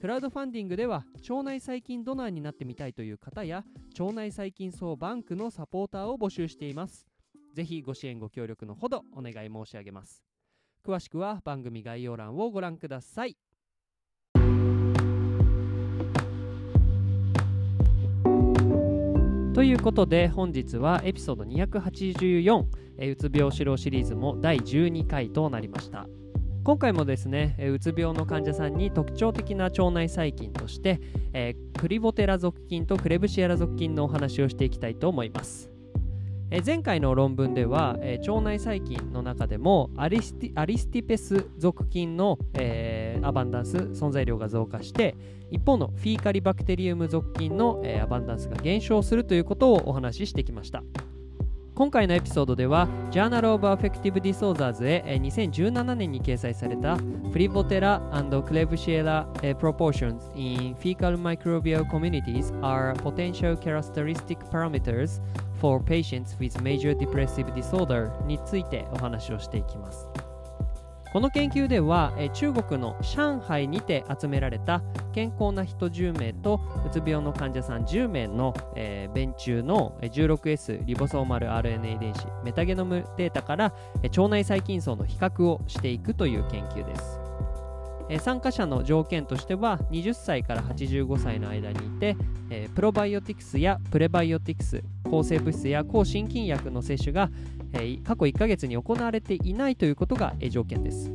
[0.00, 3.64] クラウドファンディングでは腸内細菌ドナーになってみたいという方や
[3.98, 7.08] 腸内細菌総バンクのサポーターを募集しています。
[7.52, 10.22] ぜひご支援ご協力のほどお願い申し上げます。
[10.86, 13.36] 詳しくは番組概要欄をご覧ください。
[19.52, 22.64] ということで本日はエピソード284、
[22.98, 26.06] えうつ病指導シリーズも第12回となりました。
[26.68, 31.00] 今回もですね、うつ病の患者さんに特徴的な腸内細菌として、
[31.32, 35.70] えークリボテラ属菌とクレブシエラ属菌のお話をしていきたいと思います。
[36.50, 45.16] え前回の論文では、え腸内細菌の中でもアリスティアリスティペス属菌の、えーアバンダンス存在量が増加して
[45.50, 50.82] 一方のフィーカリバクテリウム属菌の、えーアバンダンスが減少するということをお話ししてきました。
[51.78, 64.38] 今回のエピソードでは Journal of Affective Disorders へ2017年に掲載されたフリボテラ and Klebsiella proportions in fecal microbial communities are potential characteristic
[64.50, 65.20] parameters
[65.60, 70.08] for patients with major depressive disorder についてお話をしていきます
[71.12, 74.82] この研究では中国の上海にて集められた
[75.18, 87.18] 健康な人10名とうつ病の患者さん10名の、えー便中の 16S リボソーマル RNA 遺伝子メタゲノムデータからえ腸内細菌層の比較をしていくという研究です。
[88.08, 92.16] え参加者の条件としては20歳から85歳の間にいて、
[92.50, 97.28] えプロバイオティクスやプレバイオティクス抗生物質や抗心筋薬の摂取が、
[97.72, 101.10] え過去1ヶ月に行われていないということが、え条件です、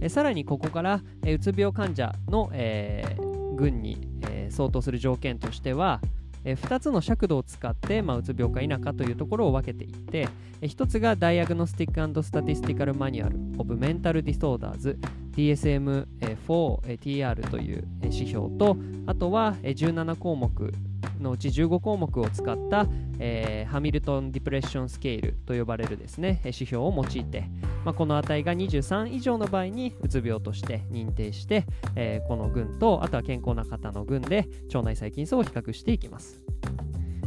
[0.00, 3.96] えさらにここから、えうつ病患者の、えー群に、
[4.28, 6.00] えー相当する条件としては、
[6.44, 10.28] え2つの尺度を使って、まあ、うつ病か否かというところを分けていって、
[10.60, 14.96] え1つが Diagnostic and Statistical Manual of Mental Disorders
[15.36, 18.76] DSM-4TR という指標と
[19.06, 20.72] あとは17項目
[21.20, 22.86] のうち15項目を使った、
[23.18, 27.50] えーハミルトン・ディプレッション・スケールと呼ばれるですね指標を用いて、
[27.84, 36.40] まあ、この値が23以上の場合にうつ病として認定して、えーこの群とあとは健康な方の群で腸内細菌層を比較していきます。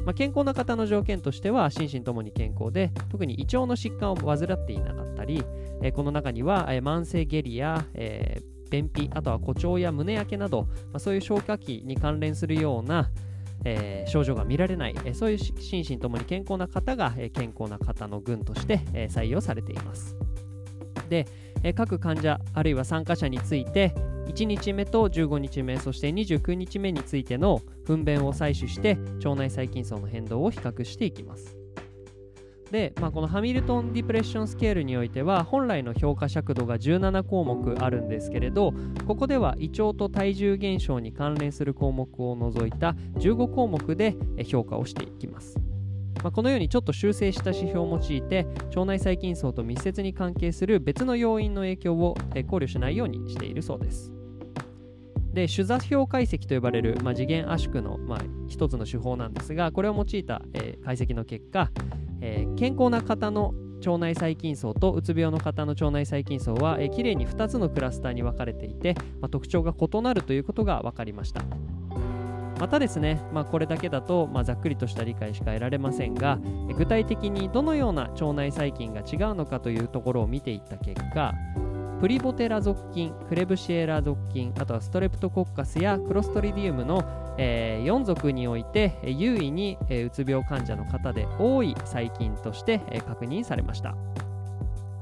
[0.05, 5.43] まあ、健康な方の条件としては心身ともに健康で特に胃腸の疾患を患っていなかったり、
[5.81, 13.09] えーこの中には、えー慢性下痢や、えー便秘あとは誇張や胸焼けなど、まあ、そういう消化器に関連するような、
[13.65, 20.15] えー症状が見られない、えーそういう心身ともに健康な方が、えー健康な方の群として、えー採用されています。
[21.09, 21.27] で、
[21.63, 23.93] えー各患者あるいは参加者について
[24.27, 31.58] 1日目と15日目そして29日目についての糞便を採取して腸内細菌層の変動を比較していきます。
[32.71, 38.73] で、まあ、このハミルトン・ディプレッションスケールにおいては本来の評価尺度が17項目あるんですけれど
[39.07, 44.15] ここでは胃腸と体重減少に関連する項目を除いた15項目で
[44.45, 45.57] 評価をしていきます。
[46.21, 52.17] まあ、このようにちょっと修正した指標を用いて腸内細菌層と密接に関係する別の要因の影響を
[52.49, 54.11] 考慮しないようにしているそうです。
[55.33, 61.69] で主座標解析と呼ばれる、まあ、次元圧縮の、まあ、一つの手法なんですがこれを用いた、えー解析の結果、
[62.21, 71.41] えー健康な方の腸内細菌層とうつ病の方の腸内細菌層は、えー、きれいに2つのクラスターに分かれていて、まあ、特徴が異なるということが分かりました。
[72.59, 76.39] またですね、まあ、これだけだと、まあ、ざっくりとした理解しか得られませんが
[76.69, 81.33] え具体的にどのような腸内細菌が違うのかというところを見ていった結果
[81.99, 87.03] プリボテラ属菌、クレブシエラ属菌、あとはストレプトコッカスやクロストリディウムの、
[87.37, 93.95] え4属において優位に、えーうつ病患者の方で多い細菌として、えー確認されました。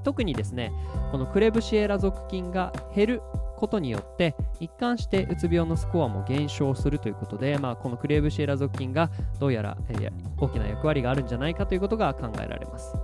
[0.04, 0.72] 特にですね
[1.12, 3.22] このクレブシエラ属菌が減る
[3.58, 9.10] ことによって一貫してうつ病のスコアも減少するということで、まあ、このクレブシエラ属菌が
[9.40, 12.96] どうやら、えー大きな役割があるんじゃないかということが考えられます。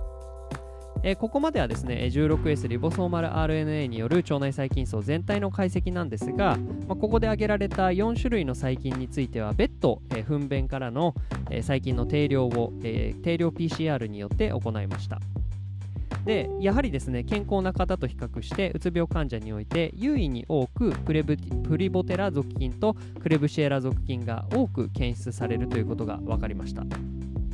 [1.06, 6.56] えーここまではですね 16S リボソーマル RNA による腸内細菌層全体の解析なんですが、
[6.88, 11.14] まあここで挙げられた4種類の細菌については別途、えー糞便からの、
[11.50, 15.20] えー細菌の定量を、え定量 PCR によって行いました。
[16.24, 26.84] でやはりですね健康な方と比較してうつ病患者において優位に多くプレブプリボテラ属菌とクレブシエラ属菌が多く検出されるということが分かりました。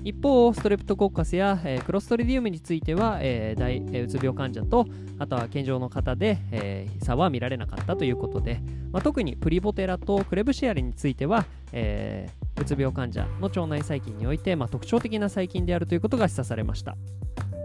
[0.03, 4.87] 一方ストレプトコッカスや、えー、クロストリディウムについては、えー大えーうつ病患者と
[5.19, 8.61] あとは健常の方で、えー差は見られなかったということで、
[8.93, 16.97] まあ、特にプリボテラとクレブシアリについては、えーうつ病患者の腸内細菌において、まあ、特徴的な細菌であるということが示唆されました。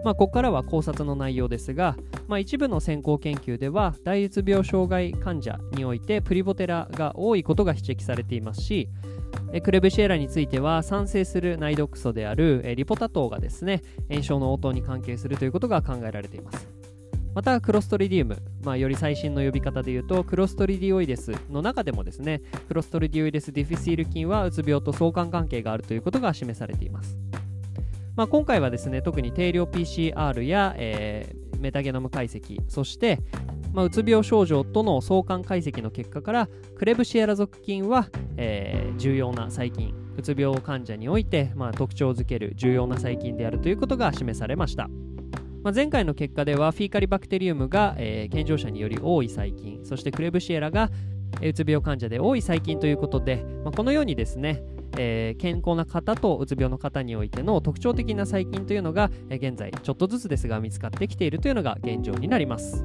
[0.06, 1.96] まあ、ここからは考察の内容ですが、
[2.28, 8.88] まあ、一部の先行研究では大うつ病障害患者においてプリボテラが多いことが指摘されていますし
[9.64, 16.68] クレブシエラについては産生する内毒素であるリポタ糖がですね炎症の応答に関係するということが考えられています。
[17.34, 27.25] またクロストリディウム、まあ、より最新の呼び方で言うとクロストリディオイデスの中でもですねクロストリディオイデスディフィシール菌はうつ病と相関関係があるということが示されています。
[28.16, 33.20] まあ、今回はですね特に定量 PCR や、えーメタゲノム解析そして、
[33.72, 44.88] まあ、うつ病症状との相関解析の結果からクレブシエラ属菌は、えー重要な細菌うつ病患者において、まあ、特徴づける重要な細菌であるということが示されました。
[45.62, 50.90] まあ、前回の結果ではフィーカリバクテリウムが、えー健常者により多い細菌そしてクレブシエラが
[51.42, 54.62] うつ病患者で多い細菌ということで、まあ、このようにですね、
[54.96, 62.84] えー健康な方とうつ病の方においての特徴的な細菌というのが、え現在ちょっとずつですが見つかってきているというのが現状になります。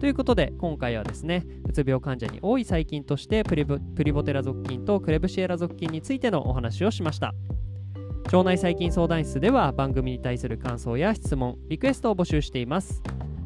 [0.00, 7.34] ということで今回はですねうつ病患者に多い細菌としてプリプリボテラ属菌とクレブシエラ属菌についてのお話をしました。
[8.26, 13.02] 腸内細菌相談室では番組に対する感想や質問リクエストを募集しています。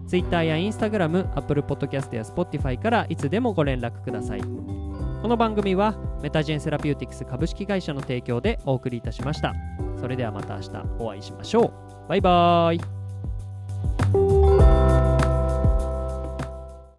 [0.09, 4.82] Twitter や Instagram、Apple Podcast や Spotify からいつでもご連絡ください。
[5.23, 9.55] この番組はメタジェンセラピューティクス株式会社の提供でお送りいたしました。
[10.01, 11.73] それではまた明日お会いしましょ
[12.07, 12.09] う。
[12.09, 13.02] バイバーイ。